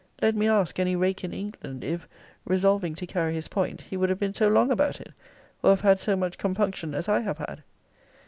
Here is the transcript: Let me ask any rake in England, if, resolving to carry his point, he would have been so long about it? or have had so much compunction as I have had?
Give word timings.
Let 0.19 0.35
me 0.35 0.47
ask 0.47 0.79
any 0.79 0.95
rake 0.95 1.23
in 1.23 1.31
England, 1.31 1.83
if, 1.83 2.07
resolving 2.43 2.95
to 2.95 3.05
carry 3.05 3.35
his 3.35 3.47
point, 3.47 3.81
he 3.81 3.95
would 3.97 4.09
have 4.09 4.17
been 4.17 4.33
so 4.33 4.47
long 4.47 4.71
about 4.71 4.99
it? 4.99 5.13
or 5.61 5.69
have 5.69 5.81
had 5.81 5.99
so 5.99 6.15
much 6.15 6.39
compunction 6.39 6.95
as 6.95 7.07
I 7.07 7.19
have 7.19 7.37
had? 7.37 7.61